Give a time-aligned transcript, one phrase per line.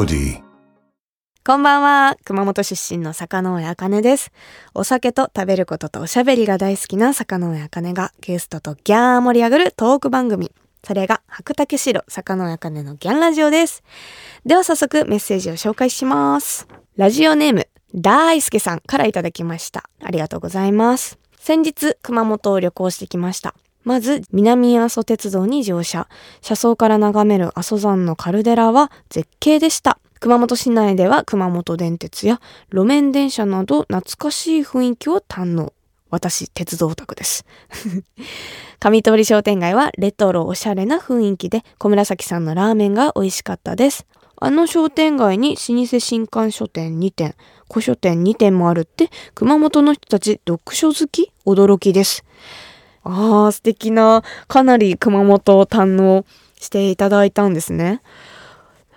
[0.00, 0.42] melody.
[1.44, 2.16] こんばんは。
[2.24, 4.30] 熊本出身の坂上茜です。
[4.74, 10.52] お酒と食べることとおしゃべりが大好きな坂上茜がゲストとギャー盛り上がるトーク番組。
[10.82, 13.82] それが白竹城坂上茜のギャンラジオです。
[14.46, 16.66] では早速メッセージを紹介します。
[16.96, 19.90] ラジオネーム、大輔さんからいただきました。
[20.02, 21.18] ありがとうございます。
[21.38, 23.54] 先日、熊本を旅行してきました。
[23.84, 26.06] まず、南阿蘇鉄道に乗車。
[26.42, 29.98] 車窓から眺める阿蘇山のカルデラは絶景でした。
[30.20, 35.72] 熊本市内では熊本電鉄や路面電車など懐かしい雰囲気を堪能。
[36.10, 37.46] 私、鉄道オタクです。
[38.80, 44.06] 上通商店街はレトロおしゃれな雰囲気で小紫さんのラーメンが美味しかったです。
[44.36, 47.34] あの商店街に老舗新刊書店2店、
[47.70, 52.24] 古書店2店もあるって熊本の人たち読書好き驚きです。
[53.02, 56.24] あー素敵なかなり熊本を堪能
[56.58, 58.02] していただいたんですね。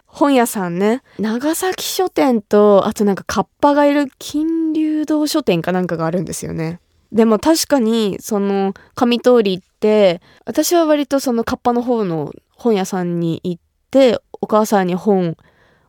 [0.06, 1.02] 本屋さんね。
[1.18, 6.80] 長崎書店とあとなんかカッパがいる金龍堂書店かなんかがあるんですよね。
[7.12, 15.36] でも確かにその上通りって私は割とそのカッパの方の本屋さんに行ってお母さんに本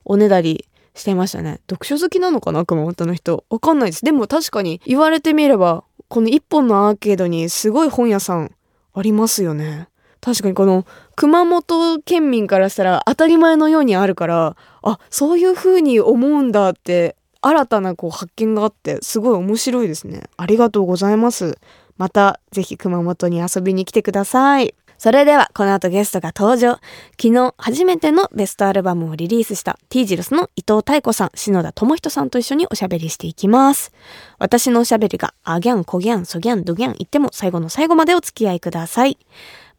[0.04, 1.60] おねだりしてましたね。
[1.68, 3.44] 読書好きなのかな熊本の人。
[3.50, 4.04] わかんないです。
[4.04, 5.84] でも確かに言われてみれば
[6.14, 8.52] この一本のアーケードにすごい本屋さん
[8.92, 9.88] ありますよね。
[10.20, 20.22] 確かにこの熊本県民からしたら当たり前のようにあるからあそういう風に思うんだって新たなこう発見があってすごい面白いですね。
[20.36, 21.58] ありがとうございます。
[21.98, 24.72] またぜひ熊本に遊びに来てください。
[24.98, 26.78] それではこの後ゲストが登場
[27.20, 33.92] 昨日初めてのベストアルバムをリリースした T ジルスの伊藤太子さん篠田智人さんと一緒におしゃべりしていきます
[34.38, 39.18] 私のおしゃべりがアギャンコギャンソギャンドギャン言っても最後の最後までお付き合いください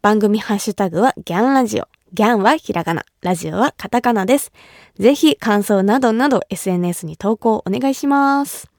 [0.06, 1.88] 番組ハッシュタグはギャンラジオ。
[2.12, 4.52] ギャンはひらがな、ラジオはカタカナです。
[5.00, 8.70] ぜひ感想などなど SNS に投稿お願いします。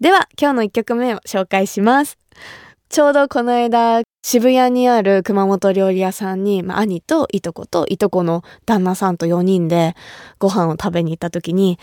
[0.00, 2.16] では今日の1曲目を紹介します。
[2.88, 9.94] ちょうどこの間渋谷にある熊本料理屋さんに、まあ、兄といとこといとこの旦那さんと4人で
[10.40, 11.78] ご飯を食べに行った時に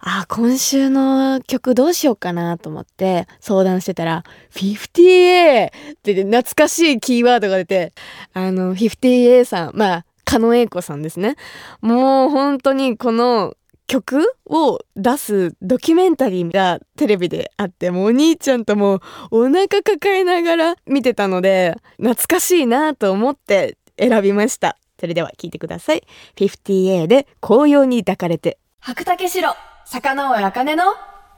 [0.00, 4.24] あ今週の曲どうしようかなと思って相談してたら
[4.56, 5.70] 50A っ
[6.02, 7.92] て懐かしいキーワードが出て
[8.32, 11.36] あの 50A さんまあ狩野英孝さんですね。
[11.80, 13.54] もう本当にこの
[13.88, 19.00] 曲を出すドキュメンタリーがテレビであってもうお兄ちゃんとも
[19.32, 24.78] お腹抱えながら見てたので懐かしいなと思って選びました。
[25.00, 26.04] それでは聴いてください。
[26.36, 28.58] 50A で紅葉に抱かれて。
[28.80, 29.48] 白竹城
[29.86, 30.84] 坂上茜の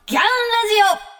[0.06, 0.26] ギャンラ
[0.98, 1.10] ジオ。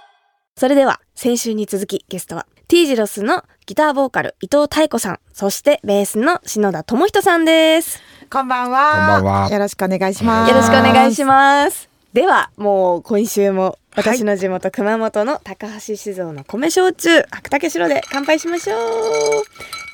[0.57, 8.01] それでは先週に続きゲストは T ジロスのギターボーカル伊藤太子さんそしてベースの篠田智人さんです
[8.33, 9.17] こんばんは。
[9.17, 9.51] こんばんは。
[9.51, 10.51] よろしくお願いします。
[10.51, 11.89] よろしくお願いします。
[12.13, 18.81] ではもう今週も私の地元熊本の高橋酒造の米焼酎白竹城で乾杯しましょう。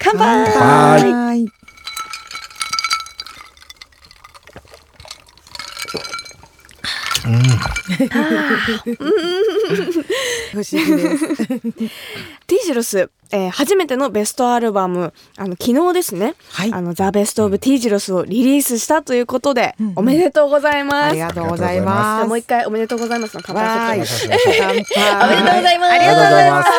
[0.00, 0.52] 乾杯。
[0.52, 1.65] 乾杯
[7.26, 8.96] はい。
[10.52, 11.26] 不思議です。
[12.46, 16.72] T ジロス、えー初めてのベストアルバムあの昨日ですね、はい。
[16.72, 19.92] あのザベストオブ T ジロスをリリースしたということで、うんうん。
[19.96, 21.10] おめでとうございます。
[21.10, 22.24] ありがとうございます。
[22.24, 23.36] あもう一回おめでとうございます。
[23.36, 25.92] の乾杯おめでとうございます。
[25.92, 26.70] ありがとうございます。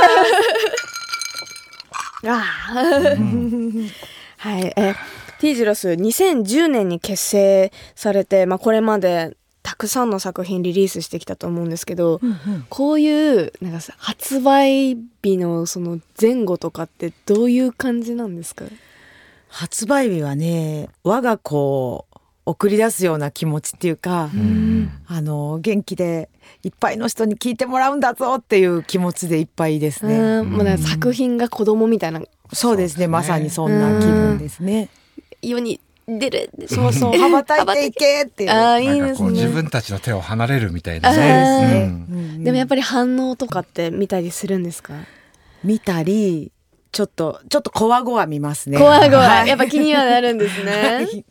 [4.39, 4.95] はい、えー、
[5.39, 9.37] T ジロス2010年に結成されて、まあ、これまでた
[9.77, 12.19] くさんの作品リリースしてきたと思うんですけど、
[12.69, 18.65] こういうなんかさ発売日のその前後とかってどういう感じなんですか？
[19.49, 22.05] 発売日はね、我が子を
[22.45, 24.29] 送り出すような気持ちっていうか、
[25.07, 26.29] あの元気で
[26.63, 30.17] いっぱいの人に聞いてもらうんだぞっていう気持ちでいっぱいですね。
[30.17, 32.21] うんもう作品が子供みたいな
[32.53, 33.07] そうですね。
[33.07, 34.89] まさにそんな気分ですね。
[35.41, 36.49] 世に出る。
[36.67, 38.51] そうそう、羽ばたいていけっていう。
[38.51, 39.47] ああいいなんかこうですね。
[39.47, 41.89] 自分たちの手を離れるみたいなね。
[42.09, 44.93] うんうんでもやっぱり反応とかって見たりするんですか？
[45.63, 46.51] 見たり
[46.93, 48.77] ちょっとちょっとこわごわ見ますね。
[48.77, 49.47] 怖い怖はい。
[49.49, 51.07] やっぱ気にはなるんですね、はい。
[51.07, 51.23] そう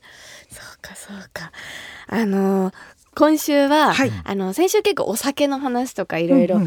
[0.82, 1.52] かそうか。
[2.08, 2.70] あの
[3.16, 4.12] 今週は、はい。
[4.24, 6.46] あの先週結構お酒の話とかいろい。
[6.46, 6.60] ろ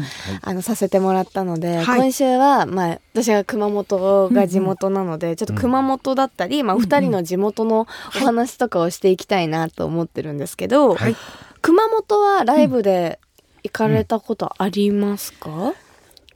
[0.62, 2.00] させてもらったので、はい。
[2.00, 7.84] 今週はまあ私が熊本が地元なので、ちょっと熊本だったり、まあお二人の地元のお
[8.24, 11.16] 話とかをしていきたいなと思ってるんですけど、はい。
[11.62, 13.20] 熊本はライブで
[13.62, 15.72] 行かれたことありますか、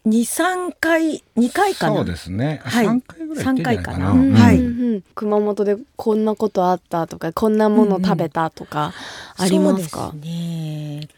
[0.06, 1.97] 23回2回かな？
[1.97, 2.61] そうですね。
[2.62, 2.87] はい。
[2.87, 3.97] 3回ぐらい行ってんじゃないかな。
[3.97, 4.11] 三回かな。
[4.11, 4.33] うん。
[4.35, 4.59] はい。
[4.59, 8.93] うんうん熊本でこんなことあったとかこんなもの食べたとか
[9.37, 11.09] ありますか、そうですね。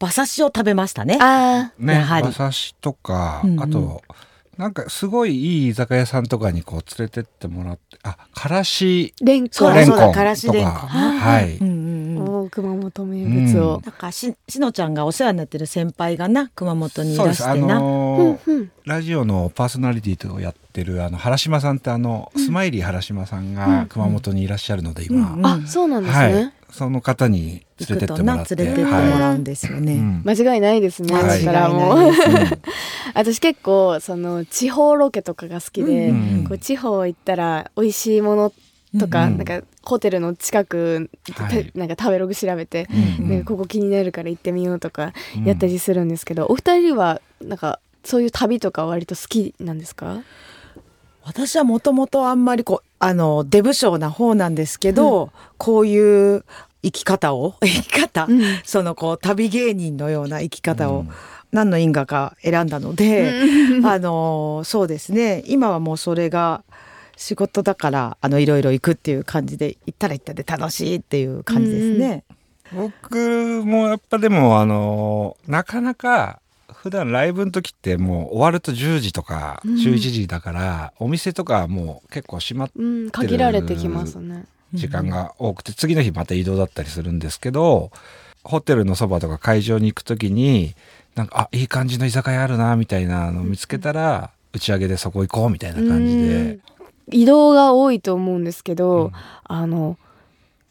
[0.00, 1.18] 馬刺しを食べましたね。
[1.20, 2.28] あね、やはり。
[2.28, 3.62] 馬刺しとか、うんうん。
[3.62, 4.02] あと
[4.58, 9.12] なんかすごいいい居酒屋さんとかにこう連れてってもらって、あ、からし。
[9.20, 11.18] ーレンコンそうだレンコンそうだからしとレンコンか、ね。
[11.18, 11.56] はい。
[11.56, 17.80] うんうんうん熊本名物を、なんかししのちゃんがお世話になってる先輩がな熊本にいらしてな、
[18.84, 25.46] ラジオのパーソナリティをやってるあの原島さんってあの、スマイリー原島さんが熊本にいらっしゃるので今、うんうん。
[25.46, 26.32] あそうなんですはい。
[26.32, 30.00] ね、、その方に連れてってもらって、連れてってもらうんですよね、はい。
[30.00, 30.22] うん。
[30.24, 31.96] 間違いないですね、間違いだからも
[33.14, 36.44] 私結構その地方ロケとかが好きで、うんうん。
[36.44, 38.52] こう地方行ったら美味しいもの
[38.98, 41.64] とか、うんなんかホテルの近く、はい。
[41.64, 42.88] てなんか食べログ調べて、
[43.20, 43.38] うんなん。
[43.44, 45.44] かここ気になるから行ってみようとかうん。
[45.44, 50.22] やったりするんですけど、お二人はなんかそういう旅とか割と好きなんですか？
[51.24, 56.44] 私はもともとあんまりこうあの出不精な方なんですけど、こういう
[56.82, 58.40] 生き方を 生き方、うん。
[58.64, 61.08] そのこう旅芸人のような生き方を、うん。
[61.52, 63.32] 何の因果か選んだので、
[63.84, 65.42] あのそうですね。
[65.46, 66.62] 今はもうそれが
[67.16, 72.24] 仕事だからあのいろいろ行くっていう感じで行ったら行ったで楽しいっていう感じですね。
[72.72, 76.40] 僕もやっぱでもあのなかなか
[76.72, 84.44] 普段ライブの時ってもう終わると10時とかうん11時だから、お店とかもう結構閉まっうん、限られてきますね。
[84.74, 87.90] 時間が多くて、次の日また移動だったりするんですけど
[88.44, 90.74] ホテルのそばとか会場に行く時に
[91.14, 96.60] なんかあいい感じの居酒屋あるなみたいなのを見つけたら、打ち上げでそこ行こうみたいな感じでうん。
[97.10, 99.12] 移動が多いと思うんですけど、うん。
[99.44, 99.98] あの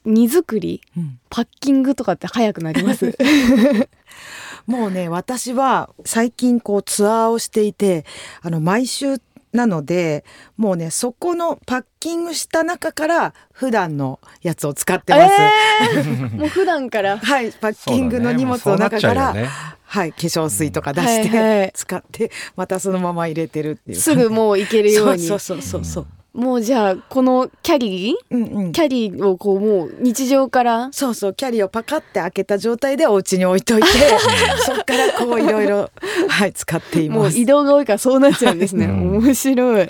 [0.05, 1.19] 荷造りうん。
[1.29, 3.17] パッキングとかって早くなります。
[4.67, 8.03] もうね私は最近こうツアーをしていて
[8.41, 9.21] あの毎週
[9.51, 10.25] なので
[10.57, 15.33] もうねそこのパッキングした中から普段のやつを使ってます。
[15.97, 16.35] えー！
[16.37, 17.17] もう普段から？
[17.17, 19.33] はいパッキングの荷物の中から、
[19.83, 21.71] はい化粧水とか出して、はいはい。
[21.73, 23.97] 使ってまたそのまま入れてるっていう。
[23.97, 25.19] すぐもう行けるように。
[25.25, 28.15] そうそうそうそう、もうじゃあこのキャリー？
[28.29, 28.71] うんうん。
[28.73, 30.89] キャリーをこうもう日常から？
[30.91, 33.87] そうそうキャリーをパカって開けた状態でお家に置いといて
[34.65, 35.89] そっからこういろいろ
[36.27, 37.19] はい使っています。
[37.19, 38.85] もう移動が多いからそうなっちゃうんですね。
[38.85, 39.17] うん。
[39.23, 39.83] 面白い。
[39.83, 39.89] あ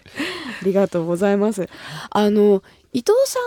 [0.64, 1.68] りがとうございます。
[2.12, 2.62] あの
[2.94, 3.40] 伊藤さ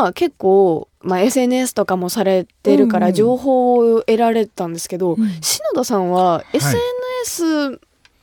[0.00, 3.08] んは結構、まあ、SNS とかもされてるかうんうん。
[3.08, 5.28] ら情報を得られたんですけど、うん。
[5.42, 7.78] 篠田さんは SNS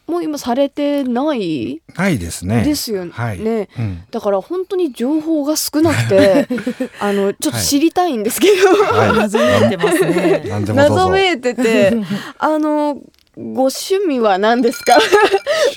[0.08, 1.82] も今されてない？
[1.96, 2.64] ないですね。
[2.64, 3.12] ですよね。
[3.14, 3.40] はい。
[3.40, 6.48] ねうんだから本当に情報が少なくて
[7.00, 9.14] あのちょっと知りたいんですけど、はい。
[9.18, 10.44] 謎めいてますね。
[10.74, 11.94] 謎めいてて
[12.38, 12.96] あの
[13.38, 14.98] ご趣味は何ですか？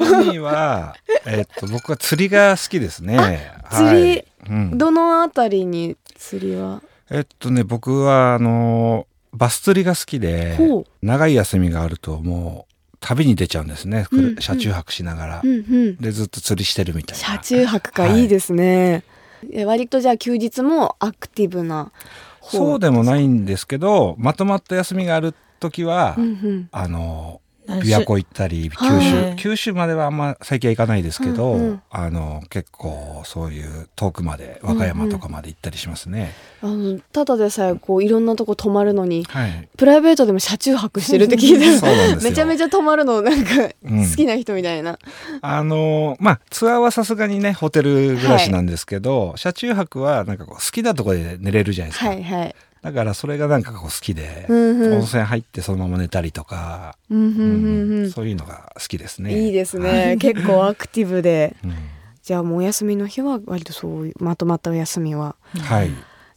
[0.01, 3.53] 趣味は、えっと、僕は釣りが好きですね。
[3.73, 4.09] 釣り？
[4.11, 6.83] はいうんどのあたりに釣りは？
[7.11, 10.57] えっとね、僕は、あの、バス釣りが好きで
[11.03, 12.73] 長い休みがあるともう、
[13.07, 14.07] 旅に出ちゃうんですね。
[14.11, 15.47] うんうん車中泊しながらう。
[15.47, 15.55] んう
[15.93, 17.25] んで、ずっと釣りしてるみたいな。
[17.25, 19.05] 車中泊か、はいい、いですね
[19.53, 21.93] え割とじゃあ休日もアクティブな
[22.41, 29.37] 方そうでもないんですけど、まとまった休みがある時は、うんうんあの、何琵琶湖行ったり、九はい。
[29.37, 31.83] 州、九州まではあんま最近は行かないですけど、うんうん。
[31.91, 36.33] あの、結構そういう遠くまで、和歌山とかまで行ったりしますね。
[36.63, 39.69] あのただでさえこういろんなとこ泊まるのにはい。
[39.77, 41.67] プライベートでも車中泊してるって聞いて。
[42.25, 43.51] めちゃめちゃ泊まるのなんか
[43.85, 44.09] うん。
[44.09, 44.99] 好きな人みたいな、
[45.43, 52.55] あのまあツアーはさすがにねホテル暮らしなんですけど、車中泊はなんかこう好きなところで寝れるじゃないですか、はいはい
[52.87, 54.93] だからそれがなんかこう好きで、うんうん。
[54.99, 58.11] 温泉入ってそのまま寝たりとか、うんうんうんうん。
[58.13, 59.47] そういうのが好きですね。
[59.47, 60.17] いいですね。
[60.21, 61.57] 結構アクティブで。
[61.65, 61.75] うん。
[62.23, 65.35] じゃあもうお休みの日は割とそういうまとまったお休みは。
[65.59, 65.91] はい。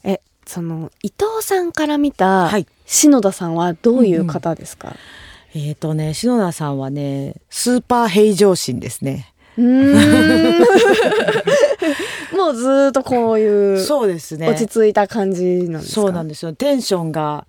[0.04, 2.66] えその伊藤さんから見たはい。
[2.88, 4.96] 篠田さんはどういう方ですか、
[5.54, 9.32] えっ、とね篠田さんはねスーパー平常心ですね。
[9.56, 10.66] うーん
[12.40, 14.48] もうずーっとこういうそうですね。
[14.50, 16.02] 落ち着いた感じなんですか？
[16.02, 16.54] そうなんですよ。
[16.54, 17.46] テンションが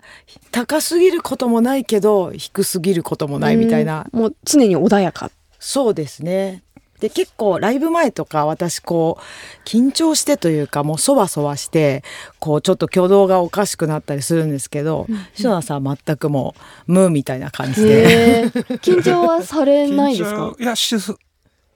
[0.51, 4.07] 高すぎることもないけど低すぎることもないみたいな。
[4.13, 4.19] うん。
[4.19, 5.31] もう常に穏やか。
[5.59, 6.63] そうですね。
[6.99, 12.03] で結構ライブ前とか私こう緊張してというかもうそわそわして
[12.37, 16.53] こうちょっと挙動がおかしくなったりするんですけど篠田さんは全くも
[16.87, 18.49] う無みたいな感じで。
[18.83, 20.49] 緊張はされないですか？
[20.53, 20.95] 緊張いやし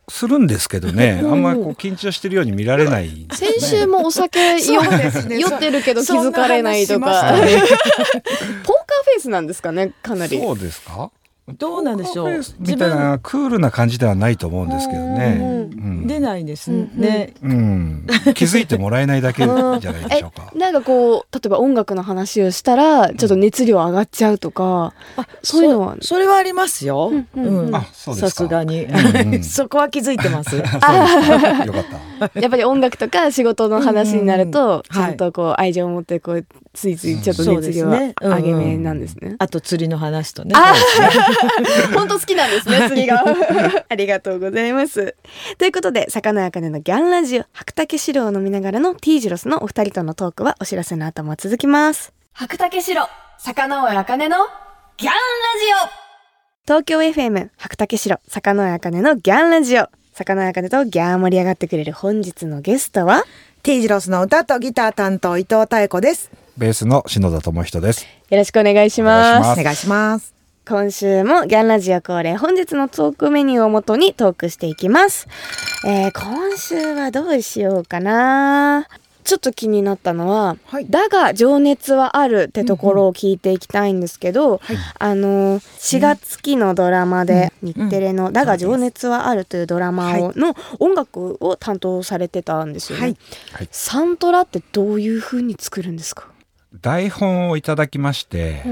[0.09, 3.07] すするんですけどね、あんまりこう緊張してるように見られない。
[3.07, 7.41] ね、 先週もお酒酔ね酔ってるけど気づかれないとか、ね。
[7.41, 10.39] ポーカーフェイスなんですかねかなり。
[10.39, 11.11] そうですか？
[11.47, 12.41] どうなんでしょう？
[12.59, 15.37] みたいなクールな感じではないと思うんですけどね。
[15.39, 15.43] う
[15.77, 17.33] ん出ないですうんね。
[17.41, 20.51] うん、気づいてもらえないだけじゃないでしょうか。
[20.55, 25.97] なんかこう例えば音楽の話をしたらちょっと熱量上がっちゃうとか、あそういうのは？
[26.01, 27.11] そそれはありますよ。
[27.11, 27.75] うんうんうん。
[27.75, 28.29] あそうですか。
[28.29, 28.85] さすがに。
[28.85, 29.33] うん。
[29.35, 29.37] う。
[29.37, 29.43] ん。
[29.45, 30.55] そこは気づいてます。
[30.57, 32.31] よかった。
[32.39, 36.45] やっぱり音楽とか仕事の話になると、ちゃんとこう愛情を持ってこう
[36.75, 38.13] ついついちょっと熱量そうですね。
[38.21, 39.35] うんうん上げ目なんですね。
[39.39, 40.51] あと釣りの話とね。
[40.55, 40.73] あ
[41.95, 43.23] 本当好きなんですね釣りが。
[43.89, 45.15] ありがとうございます。
[45.57, 52.13] ということで魚やかねのギャンラジオ白竹白を飲みながらの T ジロスのお二人とのトークはお知らせの後も続きます。
[52.33, 53.07] 白竹白
[53.39, 54.37] 魚尾あかねの
[54.97, 55.19] ギャンラジ
[55.91, 56.05] オ。
[56.65, 59.87] 東京 FM 白竹白魚尾あかねのギャンラジオ。
[60.13, 63.25] 魚やかねとギャー盛り上がってくれる本日のゲストは
[63.63, 66.31] T ジロスの歌とギター担当伊藤妙子です。
[66.57, 68.05] ベースの篠田智人です。
[68.29, 69.59] よろしくお願いします。
[69.59, 70.33] お願いします。
[70.67, 75.27] 今週もギャンラジオ恒例本日のトークメニューをもとにトークしていきます、
[75.85, 78.87] えー今週はどうしようかな。
[79.25, 84.61] ちょっと気になったのははい「だが情熱はある」ってところを聞いていきたいんですけど、
[84.99, 93.17] あの4月期のドラマで日テレの「だが情熱はある」というドラマをの音楽を担当されてたんですよね、はい。
[93.51, 93.69] はい。
[93.71, 96.27] サントラってどういう風に作るんですか？
[96.81, 98.63] 台本をいただきまして、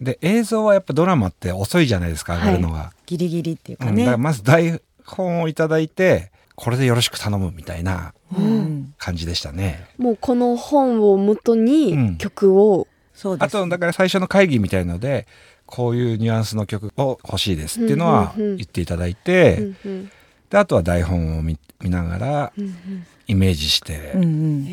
[0.00, 2.92] で映像はやっぱドラマって遅いじゃないですか上がるのが。
[3.06, 4.22] ギリギリっていうかうん。
[4.22, 9.86] まず台本をいただいてこれでよろしく頼むみたいなうん感じでしたね。
[9.98, 13.44] もうこの本をもとうんに曲を、そうです。
[13.44, 15.26] あとだから最初の会議みたいので
[15.66, 20.10] こういうニュアンスの曲を欲しいですっていうのはうんうんうん言っていただいて、うんうん
[20.50, 24.26] であとは台本を見見ながらうんうんイメージしてうんう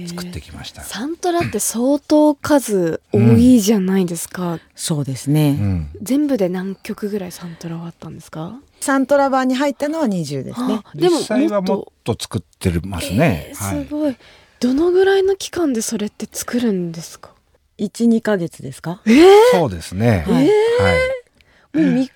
[0.04, 0.08] ん。
[0.08, 0.82] 作ってきました。
[0.82, 5.52] サントラって相当数多いじゃないですか、そうですうね。
[5.52, 8.60] ん、全部で何曲ぐらいサントラはあったんですか？
[8.82, 10.82] サントラ版に入ったのは20ですね。
[10.84, 13.50] あでも実際はもっと作ってますね。
[13.50, 14.16] えーはいすごい、
[14.60, 17.30] どのぐらいの期間でそれって作るんですか
[17.78, 19.02] ？1、2ヶ月ですか？
[19.06, 20.24] えー、そうですね。
[20.28, 20.48] ははいい。
[20.48, 20.52] も
[21.74, 22.12] う3日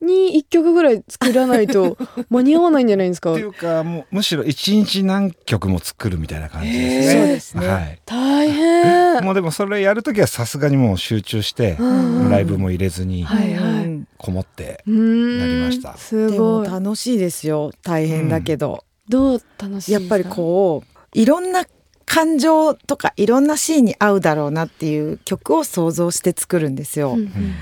[0.00, 1.96] に1曲ぐらい作らないと
[2.30, 3.32] 間に合わないんじゃないですか？
[3.32, 7.12] っていうかもうむしろ一日何曲も作るみたいな感じですね。
[7.12, 7.68] そうですね。
[7.68, 7.98] はい。
[8.04, 9.24] 大変。
[9.24, 13.84] もうでもそれやるときはさすがにもう集中して、うんライブも入れずにはいはい。
[13.84, 15.38] うんこもって、うーん。
[15.38, 15.96] なりました。
[15.96, 17.70] すでもごい楽しいですよ。
[17.82, 18.82] 大変だけど。
[19.08, 20.00] どう楽しいですか？
[20.00, 21.64] やっぱりこう、いろんな
[22.06, 27.12] 感情とかいろんなシーンに合うだろうなっていう曲を想像して作るんですよ。
[27.12, 27.54] うんうん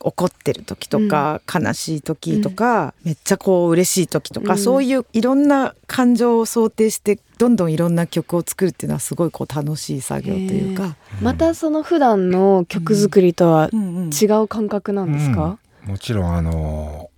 [0.00, 4.58] 怒ってる時とか、悲しい時とか、めっちゃこう嬉しい時とか、うん。
[4.58, 10.96] そういういろんな感情を想定してどんどんいろんな曲を作るっていうのはすごいこう楽しい作業というか。
[11.20, 13.96] またその普段の曲作りとはうん。
[13.96, 15.90] うん違う感覚なんですか、うん。
[15.90, 17.10] もちろんあの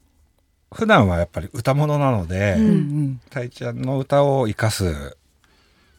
[0.72, 2.70] 普段はやっぱり歌物なので、ううん
[3.08, 3.20] ん。
[3.30, 5.16] たいちゃんの歌を生かす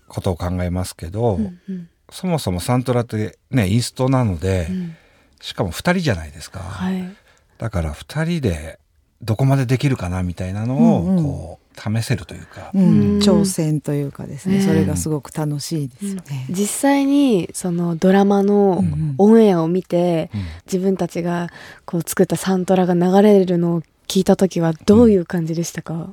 [0.07, 1.89] ことを考えますけど、うんうん。
[2.09, 4.95] そもそもサントラってねインストなので、うん
[5.41, 7.15] しかも2人じゃないですか、はい。
[7.57, 8.79] だから2人で
[9.21, 11.24] どこまでできるかなみたいなのをうんうん。
[11.24, 12.83] こう試せるというか、うん。
[12.83, 13.19] うん。
[13.19, 14.62] 挑戦というかですね、ね。
[14.63, 16.45] それがすごく楽しいですね。
[16.50, 20.41] 実際にそのドラマのうんオンエアを見て、うん。
[20.65, 21.50] 自分たちが
[21.86, 26.12] こう作ったサントラが流れるのを聞いた時はどういう感じでしたか、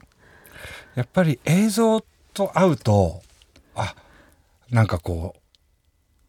[0.94, 2.00] やっぱり映像
[2.32, 3.22] と合うと
[3.74, 3.96] あ
[4.70, 5.40] なんかこう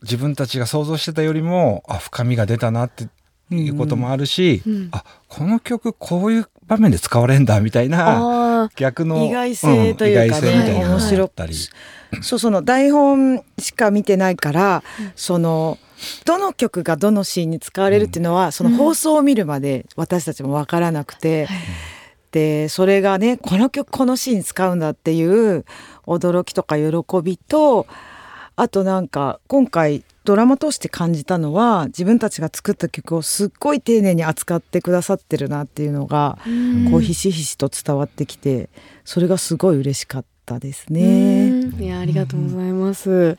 [0.01, 3.07] 自分たちが想像してたよりもあ深みが出たなって
[3.51, 4.89] いうこともあるし、うん。
[4.91, 10.23] あこの曲こういう場面で使われんだみたいなあ逆の意外性というかね。
[10.23, 11.55] ん意外性みたい面白あったり、
[12.21, 14.83] そうその台本しか見てないから、
[15.15, 15.77] その
[16.25, 21.47] どの曲がどのシーンに使われるっていうのは、その放送を見るまで私たちも分からなくて、
[22.31, 25.65] でそれがねこの曲このシーン使うんだっていう
[26.05, 26.85] 驚きとか喜
[27.23, 27.87] びと
[28.59, 38.67] あとなんか今回ドラマ通して感じたのは自分たちが作った曲をすっごい丁寧に扱ってくださってるなっていうのが、ーこうひしひしと伝わってきて
[39.05, 41.51] それがすごい嬉しかったですうね。
[41.51, 41.81] ん。
[41.81, 43.37] いやありがとうございます、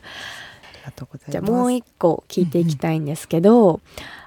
[0.83, 1.31] ありがとうございます。
[1.31, 3.81] じゃあもう一個聞いていきたいんですけど、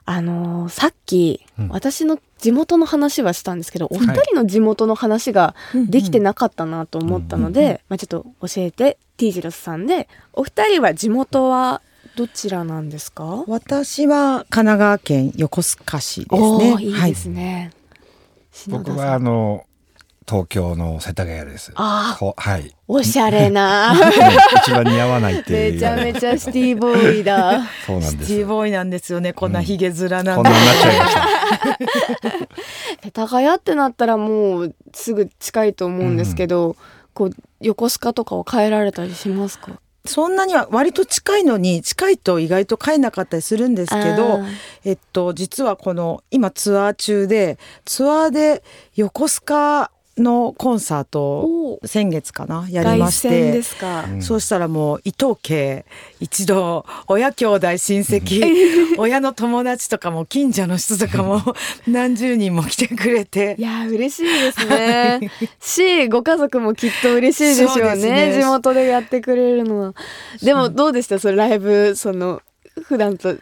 [0.04, 1.68] あのーさっき、うん。
[1.68, 5.54] 私の地元の話はしたんですけどお二人の地元の話が
[5.88, 11.80] できてなかったなと思ったので、うんうんまあ、ちょっと教えて T ジロスさんでお二人は地元は
[12.16, 13.44] どちらなんですか？
[13.48, 16.76] 私は神奈川県横須賀市ですね。
[16.80, 17.72] いいですね、
[18.52, 18.94] 篠田さん。
[18.94, 19.64] 僕はあの
[20.26, 21.72] 東京の世田谷です。
[21.74, 22.74] あほはい。
[22.88, 23.94] おしゃれな。
[24.62, 25.72] 一番似合わないっていう。
[25.74, 27.62] めちゃめちゃシティボーイだ。
[27.86, 28.30] そうなんです。
[28.30, 31.28] シティボーイなんですよねこんなヒゲ面なんで、こんなになっちゃいました。
[33.04, 36.76] 世田谷ってなったらもうすぐ近いと思うんですけど、
[37.12, 39.78] こう横須賀とかは変えられたりしますか？
[40.06, 44.46] そんなには割と近いのに近いと意外と帰えなかったりするんですけどあー
[44.84, 48.62] えっと実はこの今ツアー中でツアーで
[48.96, 53.62] 横須賀のコンサートをお先月かなやりまして。
[54.20, 55.84] そうしたらもう伊藤家
[56.20, 58.42] 一度親兄弟親戚
[58.98, 61.42] 親の友達とかも近所の人とかも
[61.88, 63.56] 何十人も来てくれて。
[63.58, 65.30] いやー嬉しいですね。
[65.60, 68.10] しご家族もきっと嬉しいでしょうね。
[68.30, 68.38] ね。
[68.40, 69.94] 地元でやってくれるのは。
[70.42, 71.18] でもどうでした？
[71.18, 72.40] それライブその
[72.84, 73.36] 普段と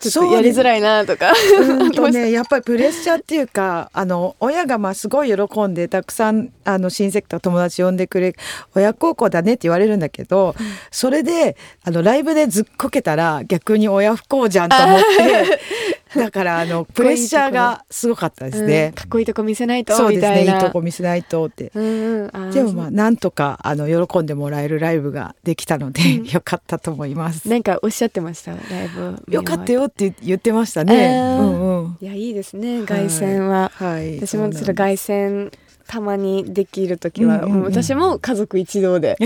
[0.00, 1.32] ちょっとやりづらいなとか。
[1.60, 8.34] うんとねやっぱりプレッシャーっていうかあの親がまあすごい喜んでたくさんあの親戚とか友達呼んでくれ
[8.74, 10.54] 親孝行だねって言われるんだけど、
[10.90, 15.60] それであのライブでずっこけたら逆に親不幸じゃんと思って
[16.16, 18.92] だからあの プレッシャーがすごかったですうんね。
[18.94, 20.58] かっこいいとこ見せないとそうですねいい。
[20.60, 21.70] とこ見せないとって。
[21.74, 26.02] うんでもまあなんとかあの喜んでもらえるライブができたので、
[26.32, 27.48] よかったと思います。
[27.48, 28.52] なんかおっしゃってました？
[28.52, 30.94] ライブよかったよって言ってましたね。
[30.94, 31.96] えーうんうん。
[32.00, 34.16] いやいいですね凱旋は、はい。
[34.18, 35.50] 私もちょっと凱旋
[35.90, 37.64] たまにできる時は、うんうんうん。
[37.64, 39.16] 私も家族一同で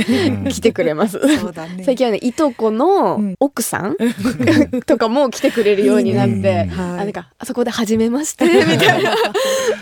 [0.48, 1.20] 来てくれます。
[1.36, 1.84] そうだね。
[1.84, 2.78] 最近はねいとこうん。
[2.78, 3.96] の奥さん、
[4.86, 6.88] とかも来てくれるようになって、いいねはい。
[6.88, 9.14] あなんかあそこで初めまして みたいな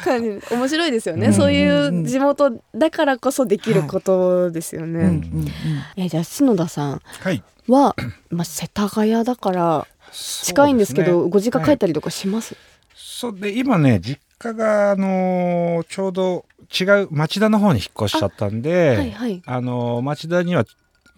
[0.05, 0.31] 感じ。
[0.31, 1.33] で面白いですよね、うん。
[1.33, 5.01] そういう地元だからこそできることですよね。
[5.01, 5.49] うんうんうん。
[5.97, 7.45] えじゃあ篠田さんはい。
[7.69, 7.95] は、
[8.31, 12.57] まあ、世田谷だから近いんですけどご実家帰ったりとかします、
[12.95, 19.43] そうで今ね実家があのーちょうど違う町田の方に引っ越しちゃったんではいはい。
[19.47, 20.65] あのー町田には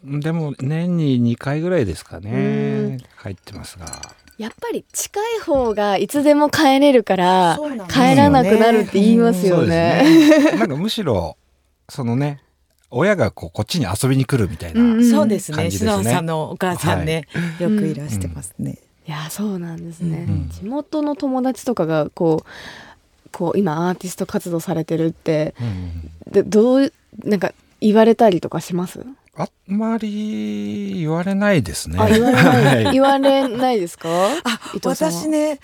[0.04, 3.86] でも年に2回ぐらいですかね帰ってますが。
[4.36, 7.58] やっぱり近い方がいつでも帰れるから
[7.88, 10.02] 帰らなくなるって言いますよね。
[10.52, 10.58] ね。
[10.58, 11.36] なんかむしろ
[11.88, 12.42] そのね
[12.90, 15.10] 親がこうこっちに遊びに来るみたいな、うんうん。
[15.10, 15.56] そうですね。
[15.56, 15.90] 感じですね。
[15.90, 17.26] 篠田さんのお母さんね、
[17.58, 18.78] よくいらしてますね。
[19.06, 20.48] いやそうなんですね、うん。
[20.48, 22.48] 地元の友達とかがこう
[23.34, 25.54] こう今アーティスト活動されてるって。
[25.60, 26.92] うんでどう
[27.22, 29.04] なんか言われたりとかします？
[29.36, 31.98] あんまり言われないですね。
[32.00, 34.08] あ言われない、は い言われないですか？
[34.82, 35.60] 私ね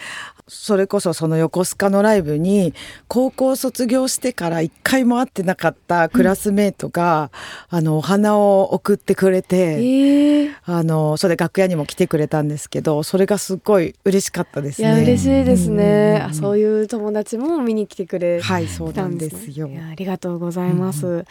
[0.51, 2.75] それこそその横須賀のライブに
[3.09, 7.31] 高校卒業してから一回も会ってなかったクラスメートが、
[7.69, 15.03] あのお花を送ってくれえて、ー、あのそれ楽屋にも来てくれたんですけどそれがすっごい嬉しかったですいやね。
[15.03, 19.69] 嬉しいですね、うそういう友達も見に来てくれはいそうなんでたんすよ。
[19.91, 21.25] ありがとうございます、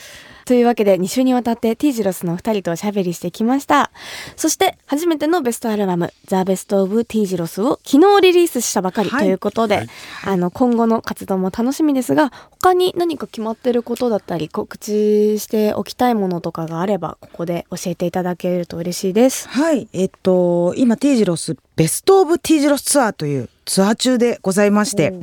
[0.45, 3.91] というわけで2週にわたってティージロスのお二人とおしゃべりしてきました。
[4.35, 9.27] そして初めてのベストアルバム「ザ・ベスト・オブ・ティージロス」を昨日リリースしたばかりとはい。
[9.27, 9.87] いうことで、はい。
[10.25, 19.47] あの今後の活動も楽しみですが他に何か決まってることだったり告知しておきたいものとかがあればここで教えていただけると嬉しいです。
[19.49, 25.13] はい、えっと、今、ティージロス、ベストオブティージロスツアーというツアー中でございまして、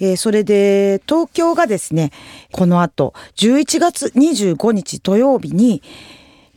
[0.00, 2.12] えーそれで、東京がですね、
[2.52, 5.82] この後、11月25日土曜日に、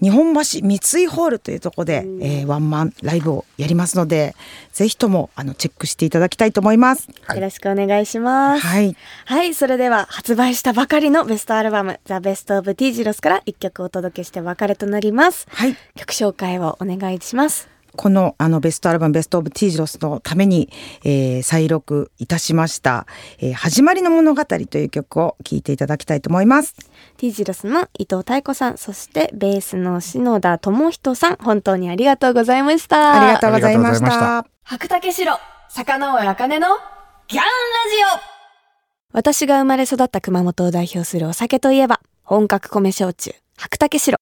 [0.02, 4.36] 日本橋三井ホールというところで、えーワンマンライブをやりますので、
[4.72, 7.08] ぜひとも、あの、チェックしていただきたいと思います。
[7.22, 8.96] はいよろしくお願いしますはい。
[9.26, 15.48] はい、それでは発売したばかりのベストアルバム、ザ・ベスト・オブ・ティージロスから一曲お届けしてお別れとなります。
[15.50, 15.76] はい。
[15.96, 17.79] 曲紹介をお願いします。
[17.96, 20.70] このあのベストアルバムベストオブティージロスのために、
[21.04, 23.08] えー再録いたしました、
[23.40, 26.76] えー始まりの物語という曲を聴いていただきたいと思います。
[27.18, 33.22] ティージロスの伊藤太子さん、そしてベースの篠田智人さん、本当にありがとうございました。
[33.22, 34.46] ありがとうございました。
[34.64, 35.38] 白竹城、
[35.70, 36.68] 坂上茜の
[37.28, 37.48] ギャンラジ
[39.14, 44.18] オ私が生まれ育った熊本を代表するお酒といえば、本格米焼酎、白竹城。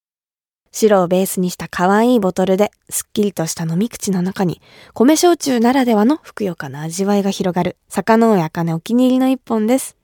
[0.72, 4.60] 白をベースにした可愛いボトルで、すっきりとした飲み口の中に、
[4.94, 9.96] 米焼酎ならではのふくよかな味わいが広がる、坂上茜お気に入りの一本です。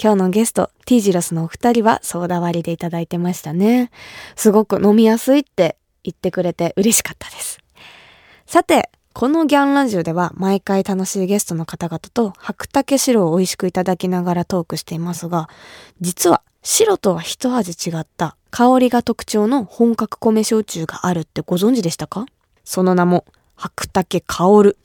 [0.00, 3.90] 今日のゲスト、ティージロスのお二人はソーダ割りでいただいてましたね。
[4.36, 7.60] すごく飲みやすいって言ってくれて嬉しかったです。
[8.44, 15.48] さて、このギャンラジオでは毎回楽しいゲストの方々と白竹白を美味しくいただきながらトークしていますが、
[16.02, 22.24] 実は白とは一味違った香りが特徴の本格米焼酎があるってご存知でしたか？
[22.64, 24.78] その名も白竹香る。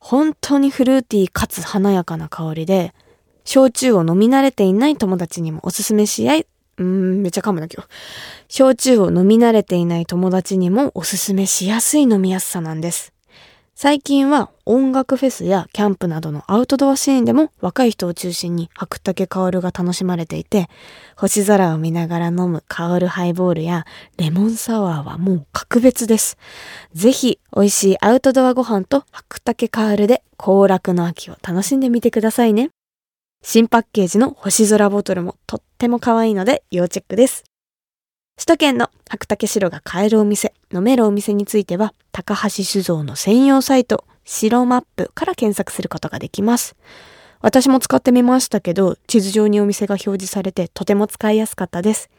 [0.00, 2.94] 本当にフルーティーかつ華やかな香りで、
[3.44, 6.46] 焼酎を飲み慣れていない友達にもおすすめし合い、
[6.78, 7.88] うーん、めっちゃ噛むな今日。
[8.48, 13.12] 焼酎を飲み慣れていない友達にもおすすめしやすい飲みやすさなんです。
[13.78, 20.70] 最近は音楽フェスやキャンプなどのアウトドアシーンでも若い人を中心に白竹薫が楽しまれていて、
[21.14, 23.84] 星空を見ながら飲む薫ハイボールや
[24.16, 26.38] レモンサワーはもう格別です。
[26.94, 32.70] ぜひ美味しいアウトドアご飯と白竹薫で行楽の秋を楽しんでみてくださいね。
[33.42, 37.44] 新パッケージの星空ボトルもとっても可愛いので要チェックです。
[38.38, 46.76] 首都圏の白竹白が買えるお店、飲めるお店については、高橋酒造の専用サイト、白マップから検索することができます。
[47.40, 52.10] 私も使ってみましたけど、地図上にお店が表示されてとても使いやすかったです。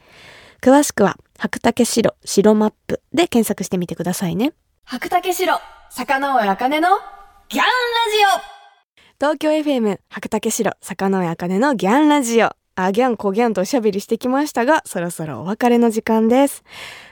[0.59, 4.53] 詳しくは、白竹白、白マップで検索してみてくださいね。
[4.85, 5.59] 白竹白、
[5.91, 6.87] 坂上茜の
[7.49, 8.57] ギャンラジオ
[9.19, 16.63] 東京 FM 白竹城坂上茜のギャンラジオあギャンコギャンとおしゃべりしてきましたがそろそろお別れの時間です。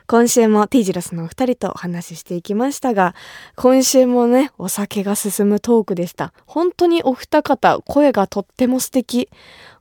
[0.06, 3.16] 今週もティジラスのお二人とお話ししていきましたが
[3.56, 6.34] 今週もねお酒が進むトークでした。
[6.46, 9.28] 本当にお二方声がとっても素敵。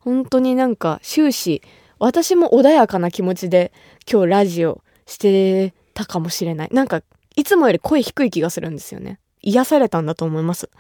[0.01, 1.61] 本当になんか終始
[1.99, 3.71] 私も穏やかな気持ちで
[4.11, 6.71] 今日ラジオしてたかもしれない。
[6.73, 7.03] なんか
[7.37, 9.19] いつもより声低い気がするんですよね。
[9.43, 10.71] 癒されたんだと思います。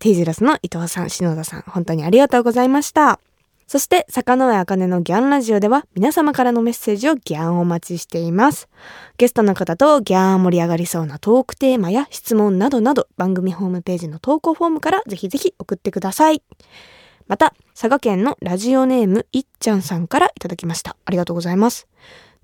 [0.00, 3.20] ティージラスの伊藤さん、篠田さん、本当にありがとうございました。
[3.68, 8.66] そして、坂上茜のギャンラジオでは皆様からのメッセージをギャンお待ちしています。
[9.18, 16.42] ゲストの方とギャン盛り上がりそうなトークテーマや質問などなど番組ホームページの投稿フォームからぜひぜひ送ってください。
[17.26, 20.96] また、佐賀県のラジオネームいっちゃんさんからいただきました。
[21.04, 21.88] ありがとうございます。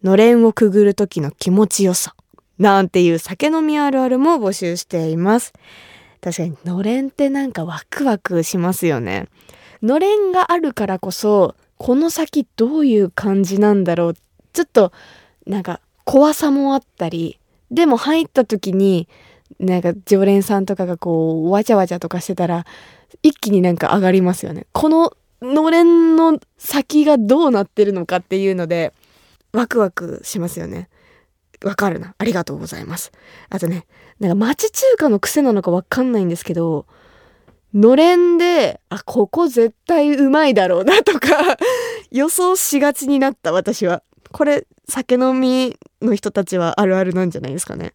[0.03, 2.15] のれんをくぐる時の気持ちよさ。
[2.59, 5.55] なんていう酒飲みあるあるも募集しています。
[6.21, 9.27] 確かにのれんってなんかワクワクしますよね。
[9.85, 14.15] のれんがあるからこそこの先どういう感じなんだろう
[14.53, 14.93] ちょっと
[15.47, 17.39] なんか怖さもあったり
[17.71, 19.09] でも入った時に
[19.61, 22.65] なんか常連さんとかがこうわちゃわちゃとかしてたら
[23.23, 24.67] 一気になんか上がりますよね。
[24.73, 28.93] こののれんの先がどうなってるのかっていうので
[29.53, 30.89] ワクワクしますよね。
[31.63, 32.15] わかるな。
[32.19, 33.13] ありがとうございます。
[33.49, 33.87] あとね、
[34.21, 36.87] なんか町中華の癖なのかわかんないんですけど、
[37.75, 41.57] のれんで、あ、ここ絶対うまいだろうなとか、
[42.13, 44.03] 予想しがちになった私は。
[44.31, 47.93] これ、酒飲みの人たちはあるあるなんじゃないですかね。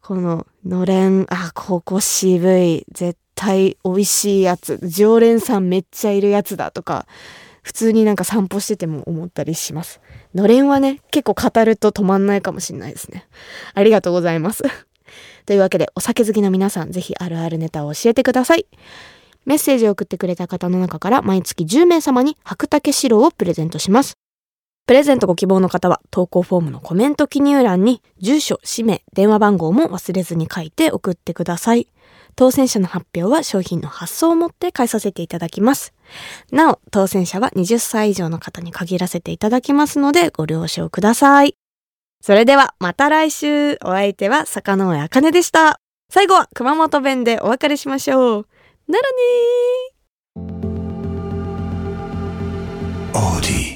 [0.00, 7.06] この、のれん、あ、ここ渋い、絶対美味しいやつ、常連さんめっちゃいるやつだとか、
[7.62, 10.00] 普通になんか散歩してても思ったりします。
[10.34, 13.28] のれんはね、結構語ると止まんないかもしれないですね。
[13.74, 14.64] ありがとうございます。
[15.44, 18.66] というわけで、お酒好きの皆さん、ぜひあるあるネタを教えてください。
[19.44, 24.18] メッセージを送ってくれた方の中から毎月10名様に白竹白をプレゼントします。
[24.86, 31.88] プレゼントご希望の方は投稿フォームのコメント記入欄に住所、氏名、電話番号も忘れずに書いて送ってください。
[32.36, 35.92] 当選者の発表は商品の発送をもって返させていただきます。
[36.52, 41.56] なお、当選者は20歳以上の方に限らせていただきますのでご了承ください。
[42.26, 45.78] それではまた来週お相手は坂上茜でした。
[46.10, 48.46] 最後は熊本弁でお別れしましょう。
[48.88, 50.76] ならねー。
[53.14, 53.75] Audi.